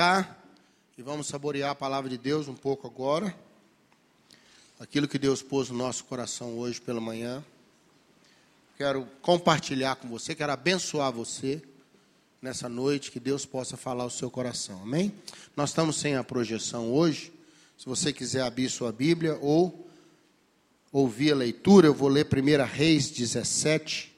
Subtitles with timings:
[0.00, 0.42] sentar
[0.96, 3.36] e vamos saborear a palavra de Deus um pouco agora.
[4.78, 7.44] Aquilo que Deus pôs no nosso coração hoje pela manhã.
[8.78, 11.62] Quero compartilhar com você, quero abençoar você
[12.40, 14.80] nessa noite, que Deus possa falar o seu coração.
[14.82, 15.12] Amém?
[15.54, 17.30] Nós estamos sem a projeção hoje.
[17.76, 19.86] Se você quiser abrir sua Bíblia ou
[20.90, 24.16] ouvir a leitura, eu vou ler 1 Reis 17,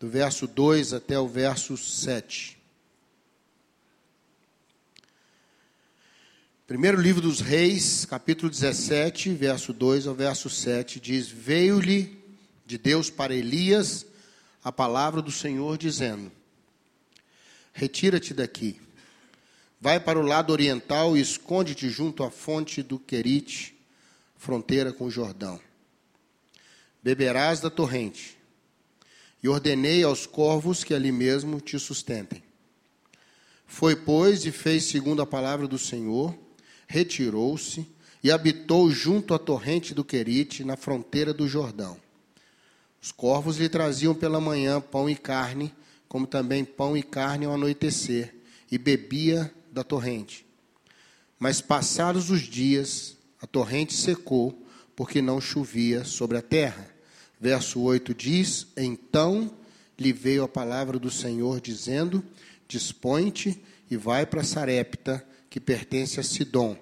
[0.00, 2.55] do verso 2 até o verso 7.
[6.66, 12.18] Primeiro livro dos Reis, capítulo 17, verso 2 ao verso 7, diz: Veio-lhe
[12.66, 14.04] de Deus para Elias
[14.64, 16.32] a palavra do Senhor, dizendo:
[17.72, 18.80] Retira-te daqui,
[19.80, 23.78] vai para o lado oriental e esconde-te junto à fonte do Querite,
[24.36, 25.60] fronteira com o Jordão.
[27.00, 28.36] Beberás da torrente,
[29.40, 32.42] e ordenei aos corvos que ali mesmo te sustentem.
[33.68, 36.36] Foi, pois, e fez segundo a palavra do Senhor,
[36.86, 37.86] retirou-se
[38.22, 41.96] e habitou junto à torrente do Querite, na fronteira do Jordão.
[43.00, 45.72] Os corvos lhe traziam pela manhã pão e carne,
[46.08, 48.34] como também pão e carne ao anoitecer,
[48.70, 50.44] e bebia da torrente.
[51.38, 56.88] Mas passados os dias, a torrente secou, porque não chovia sobre a terra.
[57.38, 59.54] Verso 8 diz: Então
[59.98, 62.24] lhe veio a palavra do Senhor, dizendo:
[62.66, 65.24] Dispõe-te e vai para Sarepta,
[65.56, 66.76] que pertence a Sidom,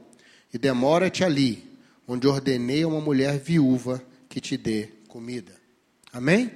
[0.53, 1.63] e demora-te ali,
[2.09, 5.53] onde ordenei a uma mulher viúva que te dê comida.
[6.13, 6.51] Amém?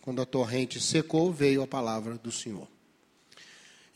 [0.00, 2.68] Quando a torrente secou, veio a palavra do Senhor.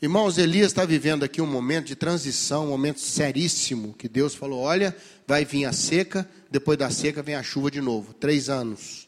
[0.01, 4.59] Irmãos, Elias está vivendo aqui um momento de transição, um momento seríssimo, que Deus falou:
[4.59, 4.93] olha,
[5.25, 8.13] vai vir a seca, depois da seca vem a chuva de novo.
[8.13, 9.07] Três anos.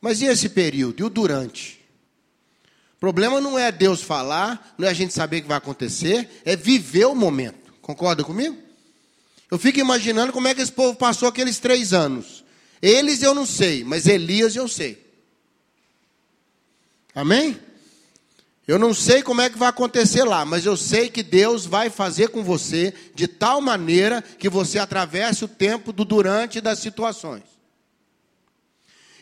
[0.00, 1.00] Mas e esse período?
[1.00, 1.77] E o durante?
[3.00, 6.56] Problema não é Deus falar, não é a gente saber o que vai acontecer, é
[6.56, 7.72] viver o momento.
[7.80, 8.56] Concorda comigo?
[9.50, 12.44] Eu fico imaginando como é que esse povo passou aqueles três anos.
[12.82, 15.06] Eles eu não sei, mas Elias eu sei.
[17.14, 17.58] Amém?
[18.66, 21.88] Eu não sei como é que vai acontecer lá, mas eu sei que Deus vai
[21.88, 27.44] fazer com você de tal maneira que você atravesse o tempo do durante das situações.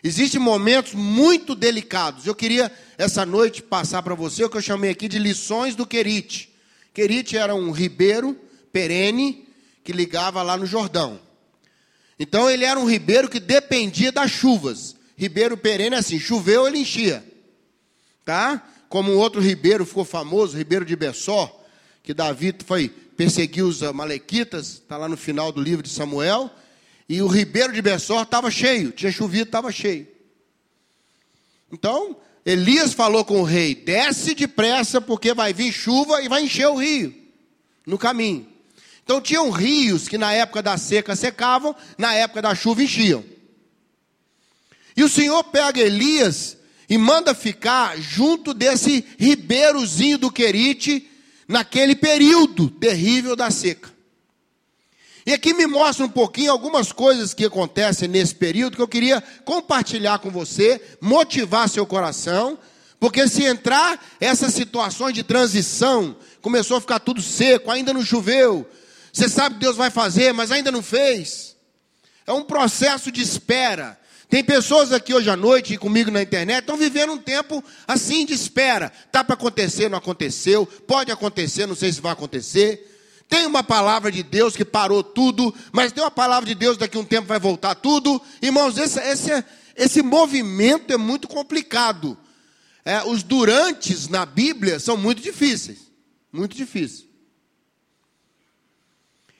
[0.02, 2.26] Existem momentos muito delicados.
[2.26, 5.86] Eu queria essa noite passar para você o que eu chamei aqui de lições do
[5.86, 6.52] Querite.
[6.92, 8.38] Querite era um ribeiro
[8.72, 9.46] perene
[9.82, 11.20] que ligava lá no Jordão.
[12.18, 14.96] Então ele era um ribeiro que dependia das chuvas.
[15.16, 17.24] Ribeiro perene é assim, choveu ele enchia.
[18.24, 18.66] Tá?
[18.88, 21.64] Como um outro ribeiro ficou famoso, ribeiro de Bessó,
[22.02, 26.50] que Davi foi perseguir os amalequitas, está lá no final do livro de Samuel.
[27.08, 30.08] E o ribeiro de Bessor estava cheio, tinha chovido, estava cheio.
[31.72, 36.68] Então, Elias falou com o rei: desce depressa, porque vai vir chuva e vai encher
[36.68, 37.14] o rio
[37.86, 38.46] no caminho.
[39.04, 43.24] Então, tinham rios que na época da seca secavam, na época da chuva enchiam.
[44.96, 46.56] E o Senhor pega Elias
[46.88, 51.08] e manda ficar junto desse ribeirozinho do Querite,
[51.46, 53.95] naquele período terrível da seca.
[55.26, 59.20] E aqui me mostra um pouquinho algumas coisas que acontecem nesse período que eu queria
[59.44, 62.56] compartilhar com você, motivar seu coração,
[63.00, 68.64] porque se entrar essas situações de transição, começou a ficar tudo seco, ainda não choveu,
[69.12, 71.56] você sabe que Deus vai fazer, mas ainda não fez.
[72.26, 73.98] É um processo de espera.
[74.28, 78.26] Tem pessoas aqui hoje à noite e comigo na internet estão vivendo um tempo assim
[78.26, 78.92] de espera.
[79.10, 80.66] Tá para acontecer, não aconteceu.
[80.66, 82.95] Pode acontecer, não sei se vai acontecer.
[83.28, 86.96] Tem uma palavra de Deus que parou tudo, mas tem uma palavra de Deus daqui
[86.96, 88.22] a um tempo vai voltar tudo.
[88.40, 89.44] Irmãos, esse, esse,
[89.74, 92.16] esse movimento é muito complicado.
[92.84, 95.90] É, os durantes na Bíblia são muito difíceis.
[96.32, 97.06] Muito difíceis.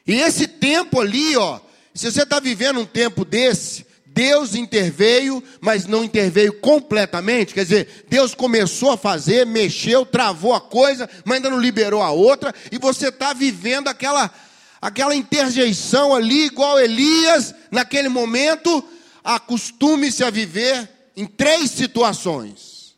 [0.04, 1.60] E esse tempo ali, ó,
[1.94, 3.85] se você está vivendo um tempo desse,
[4.16, 7.53] Deus interveio, mas não interveio completamente.
[7.53, 12.10] Quer dizer, Deus começou a fazer, mexeu, travou a coisa, mas ainda não liberou a
[12.10, 14.33] outra, e você está vivendo aquela,
[14.80, 18.83] aquela interjeição ali, igual Elias, naquele momento.
[19.22, 22.97] Acostume-se a viver em três situações.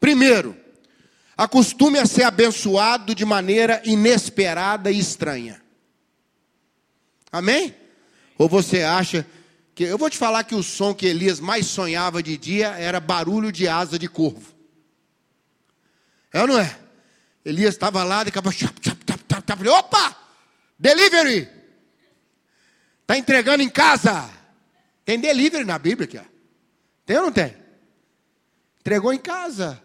[0.00, 0.56] Primeiro,
[1.36, 5.60] acostume a ser abençoado de maneira inesperada e estranha.
[7.30, 7.74] Amém?
[8.38, 9.26] Ou você acha
[9.82, 13.50] eu vou te falar que o som que Elias mais sonhava de dia era barulho
[13.50, 14.54] de asa de corvo.
[16.32, 16.78] É ou não é?
[17.44, 20.16] Elias estava lá, daqui a pouco, falei, opa!
[20.78, 21.48] Delivery!
[23.02, 24.30] Está entregando em casa.
[25.04, 26.24] Tem delivery na Bíblia aqui, ó.
[27.04, 27.54] Tem ou não tem?
[28.80, 29.83] Entregou em casa.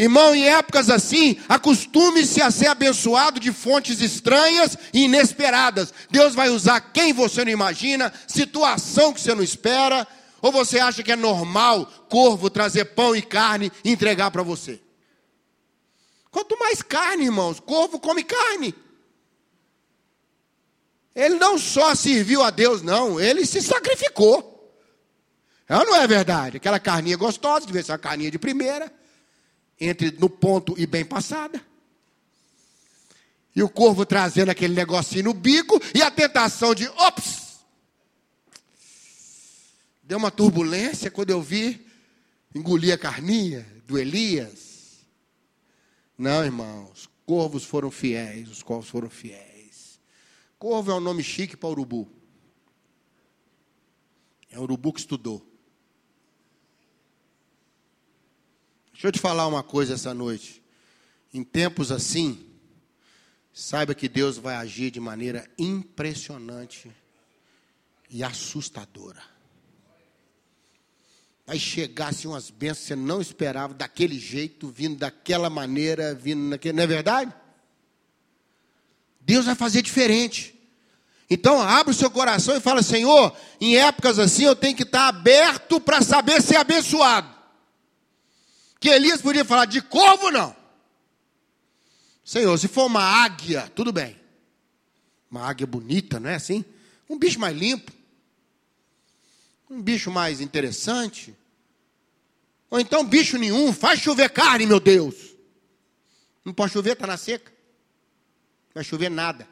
[0.00, 5.92] Irmão, em épocas assim, acostume-se a ser abençoado de fontes estranhas e inesperadas.
[6.10, 10.08] Deus vai usar quem você não imagina, situação que você não espera,
[10.40, 14.80] ou você acha que é normal corvo trazer pão e carne e entregar para você?
[16.30, 18.74] Quanto mais carne, irmãos, corvo come carne.
[21.14, 24.74] Ele não só serviu a Deus, não, ele se sacrificou.
[25.68, 26.56] É ou não é verdade?
[26.56, 28.98] Aquela carninha gostosa, devia ser uma carninha de primeira
[29.80, 31.64] entre no ponto e bem passada.
[33.54, 37.60] E o corvo trazendo aquele negocinho no bico e a tentação de, ops!
[40.02, 41.86] Deu uma turbulência quando eu vi
[42.54, 44.98] engolir a carninha do Elias.
[46.18, 50.00] Não, irmãos, corvos foram fiéis, os corvos foram fiéis.
[50.58, 52.10] Corvo é um nome chique para urubu.
[54.50, 55.49] É o urubu que estudou.
[59.00, 60.62] Deixa eu te falar uma coisa essa noite.
[61.32, 62.46] Em tempos assim,
[63.50, 66.90] saiba que Deus vai agir de maneira impressionante
[68.10, 69.22] e assustadora.
[71.46, 76.50] Vai chegar assim umas bênçãos que você não esperava, daquele jeito, vindo daquela maneira, vindo
[76.50, 76.74] daquele.
[76.74, 77.32] Não é verdade?
[79.18, 80.54] Deus vai fazer diferente.
[81.30, 85.08] Então, abre o seu coração e fala: Senhor, em épocas assim eu tenho que estar
[85.08, 87.39] aberto para saber ser abençoado.
[88.80, 90.56] Que Elias podia falar de corvo, não.
[92.24, 94.18] Senhor, se for uma águia, tudo bem.
[95.30, 96.64] Uma águia bonita, não é assim?
[97.08, 97.92] Um bicho mais limpo.
[99.68, 101.36] Um bicho mais interessante.
[102.70, 105.14] Ou então bicho nenhum, faz chover carne, meu Deus.
[106.42, 107.50] Não pode chover, está na seca.
[107.50, 109.46] Não vai chover nada.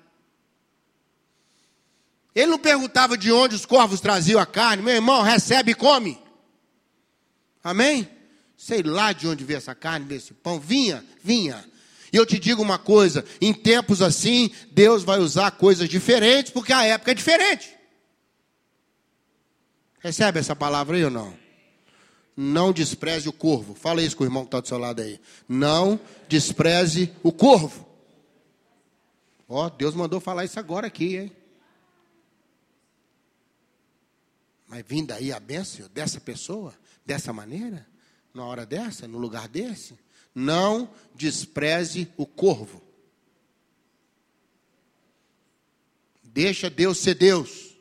[2.34, 4.82] Ele não perguntava de onde os corvos traziam a carne.
[4.82, 6.18] Meu irmão, recebe e come.
[7.62, 8.08] Amém?
[8.58, 10.58] Sei lá de onde veio essa carne, desse pão.
[10.58, 11.64] Vinha, vinha.
[12.12, 16.72] E eu te digo uma coisa: em tempos assim, Deus vai usar coisas diferentes, porque
[16.72, 17.78] a época é diferente.
[20.00, 21.38] Recebe essa palavra aí ou não?
[22.36, 23.74] Não despreze o corvo.
[23.74, 25.20] Fala isso com o irmão que está do seu lado aí.
[25.48, 27.86] Não despreze o corvo.
[29.48, 31.32] Ó, oh, Deus mandou falar isso agora aqui, hein?
[34.68, 37.87] Mas vindo aí a bênção dessa pessoa, dessa maneira?
[38.34, 39.98] Na hora dessa, no lugar desse?
[40.34, 42.82] Não despreze o corvo.
[46.22, 47.74] Deixa Deus ser Deus.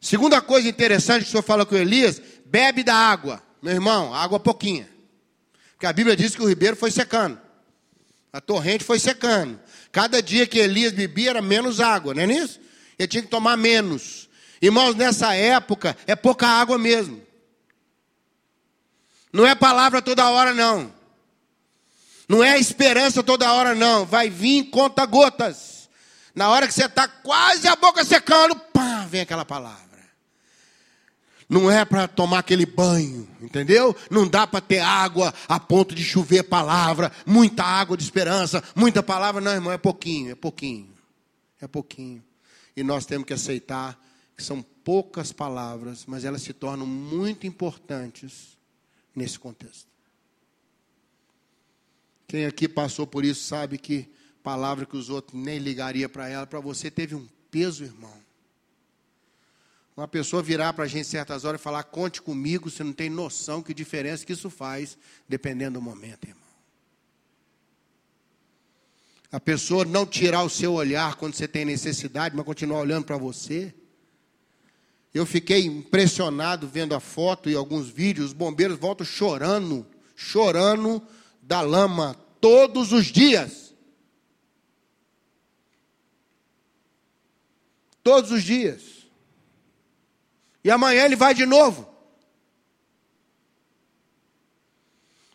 [0.00, 3.42] Segunda coisa interessante que o senhor fala com Elias, bebe da água.
[3.60, 4.88] Meu irmão, água pouquinha.
[5.72, 7.40] Porque a Bíblia diz que o ribeiro foi secando.
[8.32, 9.58] A torrente foi secando.
[9.90, 12.60] Cada dia que Elias bebia era menos água, não é nisso?
[12.98, 14.28] Ele tinha que tomar menos.
[14.60, 17.25] Irmãos, nessa época é pouca água mesmo.
[19.36, 20.90] Não é palavra toda hora, não.
[22.26, 24.06] Não é esperança toda hora, não.
[24.06, 25.90] Vai vir conta gotas.
[26.34, 29.84] Na hora que você está quase a boca secando, pá, vem aquela palavra.
[31.46, 33.94] Não é para tomar aquele banho, entendeu?
[34.10, 39.02] Não dá para ter água a ponto de chover palavra, muita água de esperança, muita
[39.02, 39.38] palavra.
[39.42, 40.94] Não, irmão, é pouquinho, é pouquinho.
[41.60, 42.24] É pouquinho.
[42.74, 44.02] E nós temos que aceitar
[44.34, 48.55] que são poucas palavras, mas elas se tornam muito importantes
[49.16, 49.88] nesse contexto.
[52.28, 54.08] Quem aqui passou por isso sabe que
[54.42, 58.14] palavra que os outros nem ligaria para ela, para você teve um peso, irmão.
[59.96, 63.08] Uma pessoa virar para a gente certas horas e falar, conte comigo, você não tem
[63.08, 66.46] noção que diferença que isso faz, dependendo do momento, irmão.
[69.32, 73.16] A pessoa não tirar o seu olhar quando você tem necessidade, mas continuar olhando para
[73.16, 73.74] você.
[75.16, 78.26] Eu fiquei impressionado vendo a foto e alguns vídeos.
[78.26, 81.02] Os bombeiros voltam chorando, chorando
[81.40, 83.74] da lama todos os dias.
[88.02, 89.06] Todos os dias.
[90.62, 91.90] E amanhã ele vai de novo.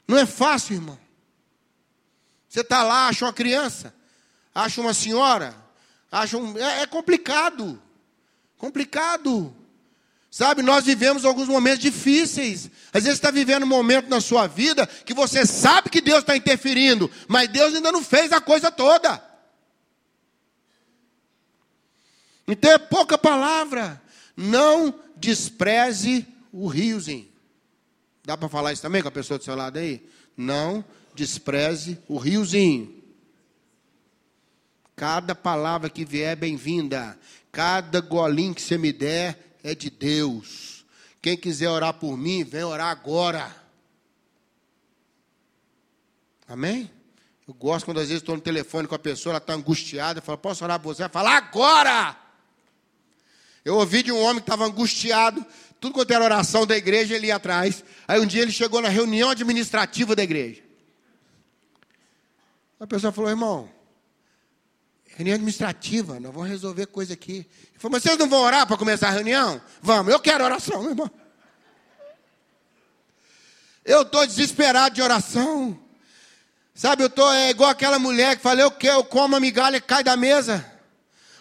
[0.08, 1.00] Não é fácil, irmão.
[2.48, 3.96] Você está lá, acha uma criança,
[4.54, 5.56] acha uma senhora,
[6.12, 6.56] acha um.
[6.56, 7.82] É, é complicado.
[8.60, 9.60] Complicado.
[10.32, 12.72] Sabe, nós vivemos alguns momentos difíceis.
[12.94, 16.38] Às vezes está vivendo um momento na sua vida que você sabe que Deus está
[16.38, 19.22] interferindo, mas Deus ainda não fez a coisa toda.
[22.48, 24.02] Então é pouca palavra.
[24.38, 27.28] Não despreze o riozinho.
[28.24, 30.02] Dá para falar isso também com a pessoa do seu lado aí?
[30.38, 30.84] Não
[31.14, 33.04] despreze o riozinho.
[34.96, 37.20] Cada palavra que vier é bem-vinda.
[37.52, 40.86] Cada golinho que você me der é de Deus.
[41.22, 43.56] Quem quiser orar por mim, vem orar agora.
[46.48, 46.90] Amém?
[47.48, 50.24] Eu gosto quando às vezes estou no telefone com a pessoa, ela está angustiada, eu
[50.24, 51.04] falo, posso orar por você?
[51.04, 52.18] Ela fala, agora!
[53.64, 55.46] Eu ouvi de um homem que estava angustiado,
[55.80, 57.84] tudo quanto era oração da igreja, ele ia atrás.
[58.08, 60.62] Aí um dia ele chegou na reunião administrativa da igreja.
[62.80, 63.70] A pessoa falou, irmão,
[65.16, 67.38] reunião administrativa, nós vamos resolver coisa aqui.
[67.38, 69.62] Ele falou, mas vocês não vão orar para começar a reunião?
[69.82, 71.12] Vamos, eu quero oração, meu irmão.
[73.84, 75.80] Eu estou desesperado de oração.
[76.74, 79.78] Sabe, eu estou é igual aquela mulher que falou, eu quero, eu como a migalha
[79.78, 80.66] e cai da mesa.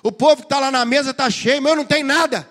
[0.02, 2.48] O povo que está lá na mesa está cheio, mas eu não tenho nada.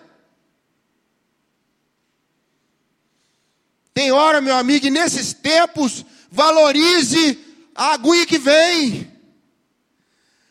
[3.93, 7.37] Tem hora, meu amigo, e nesses tempos, valorize
[7.75, 9.08] a aguinha que vem.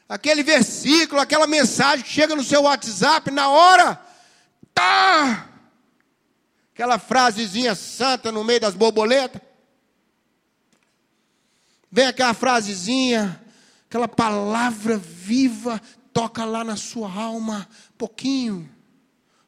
[0.09, 4.01] Aquele versículo, aquela mensagem que chega no seu WhatsApp, na hora,
[4.73, 5.51] tá!
[6.73, 9.43] Aquela frasezinha santa no meio das borboletas.
[11.91, 13.43] Vem aquela frasezinha,
[13.87, 15.81] aquela palavra viva,
[16.13, 18.69] toca lá na sua alma, pouquinho,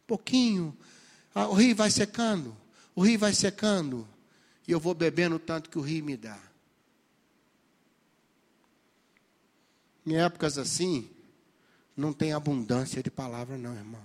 [0.06, 0.76] pouquinho.
[1.34, 2.56] Ah, o rio vai secando,
[2.94, 4.06] o rio vai secando,
[4.66, 6.49] e eu vou bebendo tanto que o rio me dá.
[10.10, 11.08] Em épocas assim,
[11.96, 14.02] não tem abundância de palavra, não, irmão.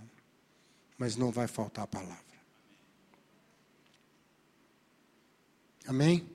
[1.00, 2.24] Mas não vai faltar palavra.
[5.88, 6.30] Amém?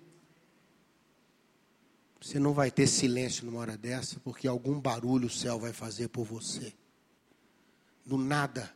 [2.21, 6.09] Você não vai ter silêncio numa hora dessa, porque algum barulho o céu vai fazer
[6.09, 6.75] por você.
[8.05, 8.75] Do nada,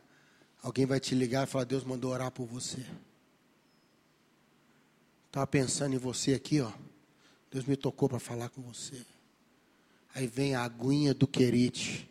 [0.63, 2.85] alguém vai te ligar e falar: Deus mandou orar por você.
[5.27, 6.71] Estava pensando em você aqui, ó.
[7.51, 9.05] Deus me tocou para falar com você.
[10.15, 12.09] Aí vem a aguinha do querite.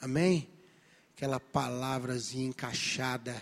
[0.00, 0.48] Amém?
[1.14, 3.40] Aquela palavrazinha encaixada.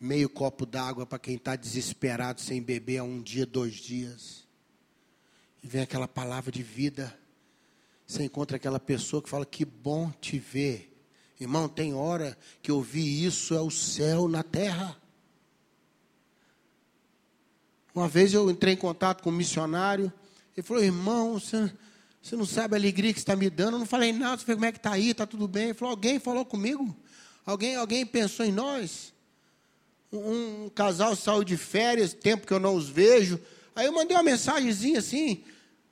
[0.00, 4.48] Meio copo d'água para quem está desesperado sem beber há um dia, dois dias
[5.62, 7.16] e vem aquela palavra de vida.
[8.06, 10.86] Você encontra aquela pessoa que fala: Que bom te ver.
[11.38, 14.96] Irmão, tem hora que ouvir isso é o céu na terra.
[17.94, 20.12] Uma vez eu entrei em contato com um missionário.
[20.56, 21.72] Ele falou: Irmão, você,
[22.22, 23.74] você não sabe a alegria que está me dando.
[23.74, 24.36] Eu não falei nada.
[24.36, 25.10] Você falou, como é que está aí?
[25.10, 25.72] Está tudo bem?
[25.72, 26.94] Falou: Alguém falou comigo?
[27.46, 29.12] Alguém, alguém pensou em nós?
[30.12, 33.40] Um, um casal saiu de férias, tempo que eu não os vejo.
[33.74, 35.42] Aí eu mandei uma mensagenzinha assim.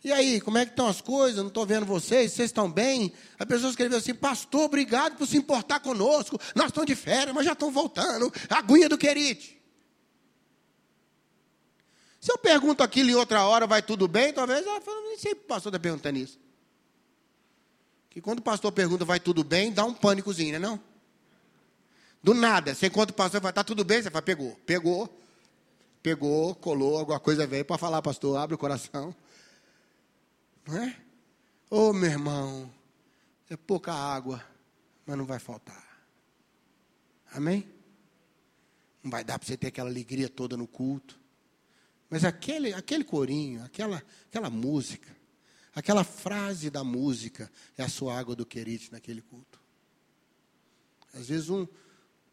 [0.04, 1.38] E aí, como é que estão as coisas?
[1.38, 3.12] Não estou vendo vocês, vocês estão bem?
[3.38, 6.38] A pessoa escreveu assim, pastor, obrigado por se importar conosco.
[6.54, 8.32] Nós estamos de férias, mas já estão voltando.
[8.48, 9.57] Aguinha do querite.
[12.20, 14.32] Se eu pergunto aquilo em outra hora, vai tudo bem?
[14.32, 16.38] Talvez ela fale, nem sei o pastor está perguntando isso.
[18.10, 20.80] Que quando o pastor pergunta, vai tudo bem, dá um pânicozinho, né não?
[22.22, 24.02] Do nada, você encontra o pastor e fala, está tudo bem?
[24.02, 25.08] Você fala, pegou, pegou
[26.02, 29.14] pegou, colou, alguma coisa veio para falar, pastor, abre o coração.
[30.66, 30.96] Não é?
[31.70, 32.72] Ô oh, meu irmão,
[33.50, 34.42] é pouca água,
[35.04, 35.86] mas não vai faltar.
[37.32, 37.68] Amém?
[39.02, 41.18] Não vai dar para você ter aquela alegria toda no culto.
[42.10, 45.14] Mas aquele, aquele corinho, aquela, aquela música,
[45.74, 49.60] aquela frase da música é a sua água do querite naquele culto.
[51.12, 51.66] Às vezes um,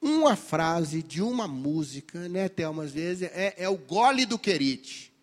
[0.02, 5.14] uma frase de uma música, né, Thelma, às vezes, é, é o gole do querite.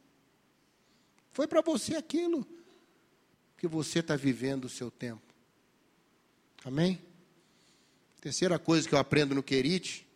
[1.32, 2.46] Foi para você aquilo
[3.56, 5.22] que você está vivendo o seu tempo.
[6.64, 7.00] Amém?
[8.20, 10.06] Terceira coisa que eu aprendo no querite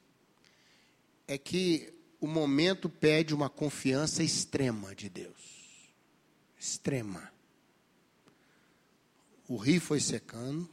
[1.26, 1.93] é que
[2.26, 5.92] o momento pede uma confiança extrema de Deus.
[6.59, 7.33] Extrema.
[9.49, 10.68] O rio foi secando,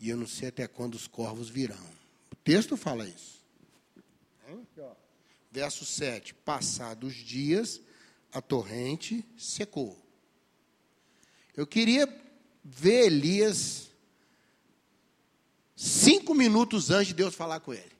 [0.00, 1.86] E eu não sei até quando os corvos virão.
[2.32, 3.44] O texto fala isso.
[5.52, 6.32] Verso 7.
[6.32, 7.82] Passados dias,
[8.32, 10.02] a torrente secou.
[11.54, 12.08] Eu queria
[12.64, 13.89] ver Elias
[15.80, 17.92] cinco minutos antes de Deus falar com ele.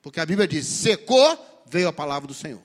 [0.00, 2.62] Porque a Bíblia diz: secou, veio a palavra do Senhor.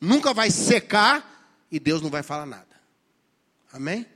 [0.00, 2.80] Nunca vai secar e Deus não vai falar nada.
[3.70, 4.06] Amém?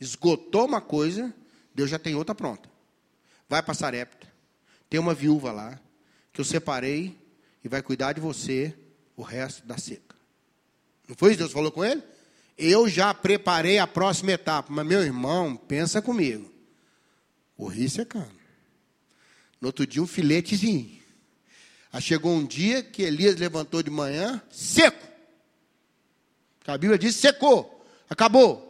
[0.00, 1.34] Esgotou uma coisa,
[1.74, 2.70] Deus já tem outra pronta.
[3.46, 4.26] Vai para Sarepta.
[4.88, 5.78] Tem uma viúva lá
[6.32, 7.20] que eu separei
[7.62, 8.74] e vai cuidar de você
[9.14, 10.16] o resto da seca.
[11.06, 12.02] Não foi isso que Deus falou com ele?
[12.58, 16.52] Eu já preparei a próxima etapa, mas meu irmão, pensa comigo.
[17.56, 18.36] O rio secando.
[19.60, 20.98] No outro dia, um filetezinho.
[21.92, 25.06] Aí chegou um dia que Elias levantou de manhã, seco.
[26.66, 28.66] A Bíblia diz: secou, acabou.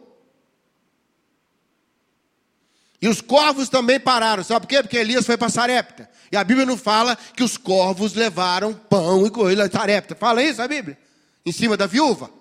[3.01, 4.43] E os corvos também pararam.
[4.43, 4.81] Sabe por quê?
[4.81, 6.09] Porque Elias foi para Sarepta.
[6.31, 10.15] E a Bíblia não fala que os corvos levaram pão e coisa a Sarepta.
[10.15, 10.97] Fala isso a Bíblia?
[11.45, 12.38] Em cima da viúva.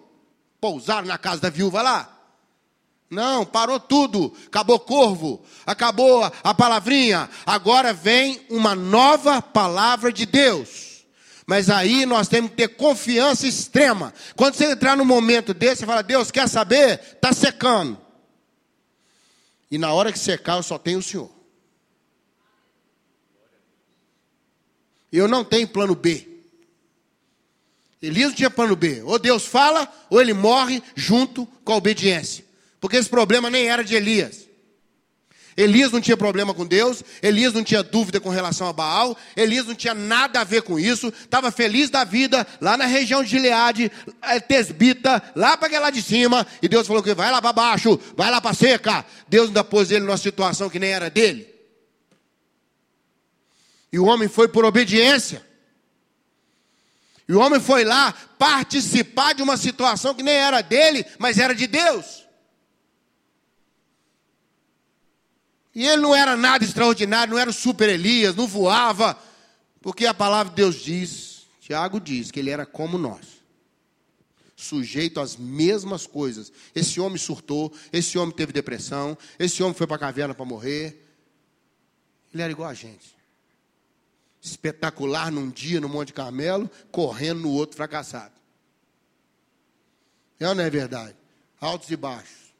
[0.60, 2.18] Pousaram na casa da viúva lá.
[3.10, 4.34] Não, parou tudo.
[4.46, 5.42] Acabou corvo.
[5.64, 7.28] Acabou a palavrinha.
[7.46, 11.04] Agora vem uma nova palavra de Deus.
[11.46, 14.12] Mas aí nós temos que ter confiança extrema.
[14.36, 17.00] Quando você entrar num momento desse, você fala: Deus, quer saber?
[17.00, 17.98] Está secando.
[19.70, 21.30] E na hora que secar, eu só tenho o Senhor.
[25.10, 26.27] Eu não tenho plano B.
[28.00, 29.02] Elias não tinha plano B.
[29.04, 32.44] Ou Deus fala, ou ele morre junto com a obediência.
[32.80, 34.48] Porque esse problema nem era de Elias.
[35.58, 39.66] Elias não tinha problema com Deus, Elias não tinha dúvida com relação a Baal, Elias
[39.66, 43.30] não tinha nada a ver com isso, estava feliz da vida lá na região de
[43.30, 43.90] Gileade,
[44.22, 47.52] eh, Tesbita, lá para aquele lá de cima, e Deus falou que vai lá para
[47.52, 49.04] baixo, vai lá para seca.
[49.28, 51.52] Deus ainda pôs ele numa situação que nem era dele.
[53.92, 55.44] E o homem foi por obediência.
[57.28, 61.54] E o homem foi lá participar de uma situação que nem era dele, mas era
[61.54, 62.26] de Deus.
[65.74, 69.16] E ele não era nada extraordinário, não era o super Elias, não voava,
[69.82, 73.26] porque a palavra de Deus diz, Tiago diz, que ele era como nós,
[74.56, 76.50] sujeito às mesmas coisas.
[76.74, 81.04] Esse homem surtou, esse homem teve depressão, esse homem foi para a caverna para morrer.
[82.32, 83.17] Ele era igual a gente.
[84.40, 88.34] Espetacular num dia no Monte Carmelo, correndo no outro fracassado.
[90.38, 91.16] É ou não é verdade?
[91.60, 92.54] Altos e baixos.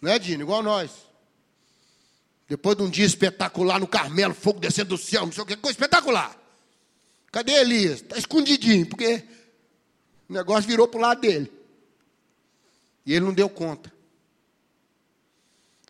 [0.00, 0.42] Não é, Dino?
[0.42, 0.90] Igual nós.
[2.48, 5.56] Depois de um dia espetacular no Carmelo, fogo descendo do céu, não sei o que,
[5.56, 6.36] coisa espetacular.
[7.32, 8.00] Cadê Elias?
[8.00, 9.24] Está escondidinho, porque
[10.28, 11.52] o negócio virou para o lado dele.
[13.04, 13.92] E ele não deu conta.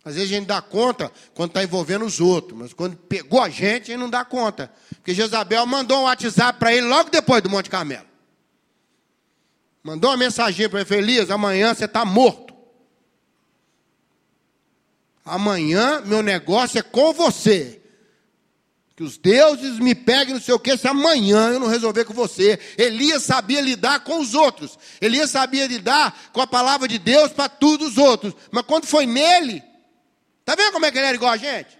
[0.06, 3.48] Às vezes a gente dá conta quando está envolvendo os outros, mas quando pegou a
[3.48, 4.70] gente, a gente não dá conta.
[4.94, 8.06] Porque Jezabel mandou um WhatsApp para ele logo depois do Monte Carmelo.
[9.82, 12.54] Mandou uma mensagem para ele, Elias, amanhã você está morto.
[15.24, 17.82] Amanhã meu negócio é com você.
[18.94, 22.14] Que os deuses me peguem, não sei o que, se amanhã eu não resolver com
[22.14, 22.60] você.
[22.78, 24.78] Elias sabia lidar com os outros.
[25.00, 28.34] Elias sabia lidar com a palavra de Deus para todos os outros.
[28.52, 29.64] Mas quando foi nele,
[30.46, 31.78] tá vendo como é que ele era igual a gente?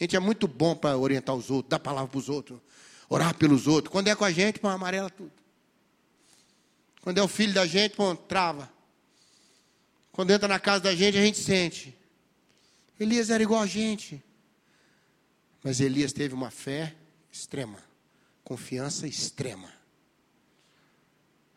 [0.00, 2.58] A gente é muito bom para orientar os outros, dar palavra para os outros,
[3.08, 3.92] orar pelos outros.
[3.92, 5.32] Quando é com a gente, põe amarela tudo.
[7.02, 8.70] Quando é o filho da gente, põe trava.
[10.12, 11.96] Quando entra na casa da gente, a gente sente.
[12.98, 14.22] Elias era igual a gente.
[15.62, 16.94] Mas Elias teve uma fé
[17.30, 17.78] extrema,
[18.42, 19.72] confiança extrema.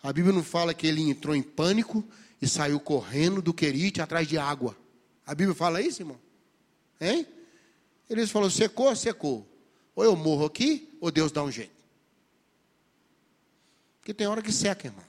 [0.04, 2.04] A Bíblia não fala que ele entrou em pânico
[2.42, 4.76] e saiu correndo do Querite atrás de água.
[5.26, 6.20] A Bíblia fala isso, irmão?
[7.00, 7.28] Hein?
[8.10, 9.48] Elias falou: secou, secou.
[9.96, 11.82] Ou eu morro aqui, ou Deus dá um jeito.
[14.00, 15.04] Porque tem hora que seca, irmão.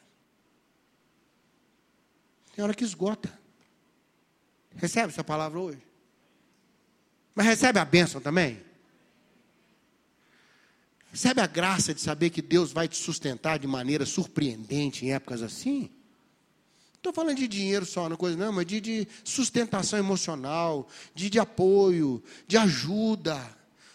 [2.55, 3.33] Tem hora que esgota.
[4.77, 5.83] Recebe essa palavra hoje?
[7.35, 8.62] Mas recebe a bênção também?
[11.11, 15.42] Recebe a graça de saber que Deus vai te sustentar de maneira surpreendente em épocas
[15.42, 15.90] assim?
[17.03, 21.41] Estou falando de dinheiro só, não coisa não, mas de, de sustentação emocional, de, de
[21.41, 23.45] apoio, de ajuda.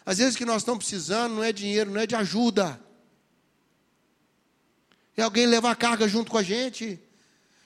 [0.06, 2.78] Às vezes que nós estamos precisando não é dinheiro, não é de ajuda.
[5.16, 7.00] É alguém levar a carga junto com a gente.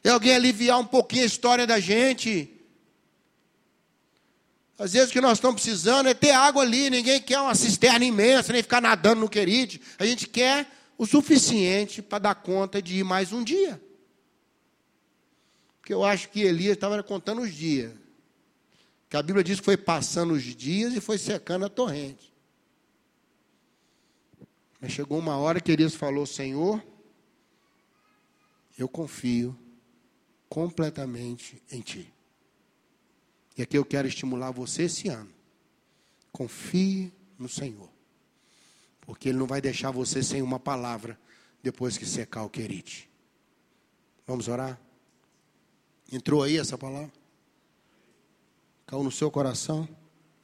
[0.03, 2.47] É alguém aliviar um pouquinho a história da gente.
[4.77, 6.91] Às vezes o que nós estamos precisando é ter água ali.
[6.91, 9.81] Ninguém quer uma cisterna imensa, nem ficar nadando no querite.
[9.97, 10.67] A gente quer
[10.99, 13.81] o suficiente para dar conta de ir mais um dia.
[15.93, 17.93] Eu acho que Elias estava contando os dias.
[19.09, 22.31] Que a Bíblia diz que foi passando os dias e foi secando a torrente.
[24.79, 26.81] Mas chegou uma hora que Elias falou: Senhor,
[28.77, 29.57] eu confio
[30.47, 32.11] completamente em Ti.
[33.57, 35.29] E aqui eu quero estimular você esse ano.
[36.31, 37.89] Confie no Senhor.
[39.01, 41.19] Porque Ele não vai deixar você sem uma palavra
[41.61, 43.09] depois que secar o querite.
[44.25, 44.79] Vamos orar?
[46.11, 47.11] Entrou aí essa palavra?
[48.85, 49.87] Caiu no seu coração?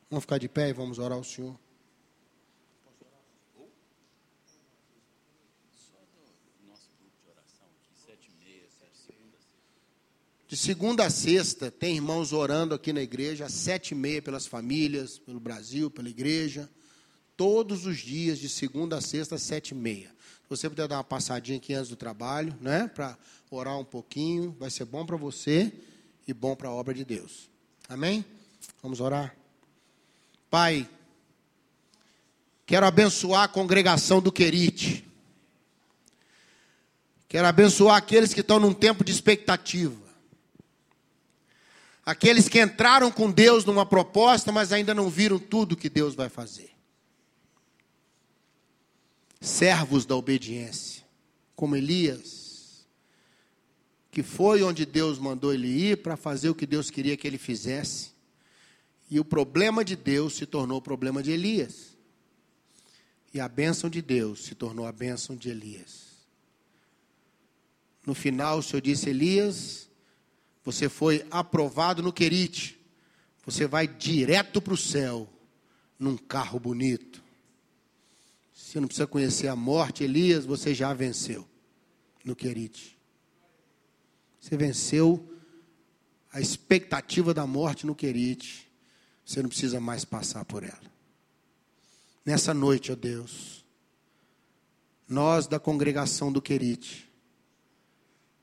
[0.10, 1.60] Vamos ficar de pé e vamos orar ao Senhor.
[10.48, 14.48] De segunda a sexta, tem irmãos orando aqui na igreja, às sete e meia, pelas
[14.48, 16.70] famílias, pelo Brasil, pela igreja.
[17.38, 20.10] Todos os dias, de segunda a sexta, sete e meia.
[20.42, 22.88] Se você puder dar uma passadinha aqui antes do trabalho, né?
[22.88, 23.16] Para
[23.52, 25.72] orar um pouquinho, vai ser bom para você
[26.28, 27.48] e bom para a obra de Deus.
[27.88, 28.26] Amém?
[28.82, 29.36] Vamos orar?
[30.50, 30.90] Pai,
[32.66, 35.06] quero abençoar a congregação do Querite.
[37.30, 40.08] Quero abençoar aqueles que estão num tempo de expectativa.
[42.06, 46.30] Aqueles que entraram com Deus numa proposta, mas ainda não viram tudo que Deus vai
[46.30, 46.77] fazer.
[49.48, 51.04] Servos da obediência,
[51.56, 52.86] como Elias,
[54.12, 57.38] que foi onde Deus mandou ele ir para fazer o que Deus queria que ele
[57.38, 58.12] fizesse.
[59.10, 61.96] E o problema de Deus se tornou o problema de Elias.
[63.34, 66.08] E a bênção de Deus se tornou a bênção de Elias.
[68.06, 69.88] No final, o Senhor disse: Elias,
[70.64, 72.80] você foi aprovado no Querite.
[73.46, 75.30] Você vai direto para o céu,
[75.98, 77.24] num carro bonito.
[78.68, 81.48] Você não precisa conhecer a morte, Elias, você já venceu
[82.26, 83.00] no Querite.
[84.42, 85.26] Você venceu
[86.32, 88.70] a expectativa da morte no Querite.
[89.26, 90.92] Você não precisa mais passar por ela.
[92.26, 93.64] Nessa noite, ó Deus,
[95.08, 97.08] nós da congregação do Querite,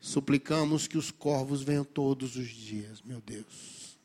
[0.01, 3.99] Suplicamos que os corvos venham todos os dias, meu Deus.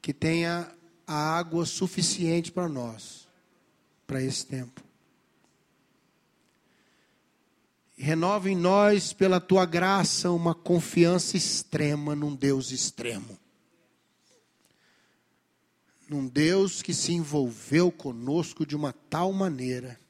[0.00, 0.72] Que tenha
[1.04, 3.19] a água suficiente para nós,
[4.10, 4.82] para esse tempo.
[7.96, 13.38] Renova em nós, pela tua graça, uma confiança extrema num Deus extremo.
[16.08, 20.00] Num Deus que se envolveu conosco de uma tal maneira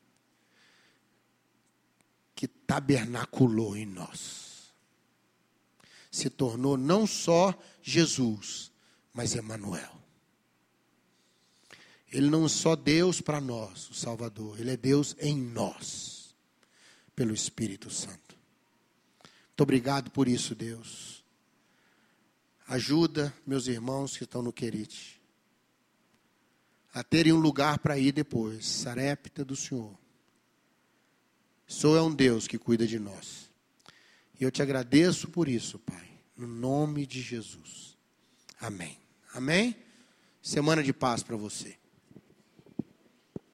[2.34, 4.72] que tabernaculou em nós.
[6.10, 8.72] Se tornou não só Jesus,
[9.12, 9.99] mas Emanuel.
[12.10, 16.34] Ele não é só Deus para nós, o Salvador, ele é Deus em nós,
[17.14, 18.36] pelo Espírito Santo.
[19.48, 21.24] Muito obrigado por isso, Deus.
[22.66, 25.20] Ajuda meus irmãos que estão no Querite
[26.92, 30.00] a terem um lugar para ir depois, Sarepta do Senhor
[31.70, 33.48] Sou é um Deus que cuida de nós.
[34.40, 36.10] E eu te agradeço por isso, Pai.
[36.36, 37.96] No nome de Jesus.
[38.58, 38.98] Amém.
[39.32, 39.76] Amém?
[40.42, 41.78] Semana de paz para você.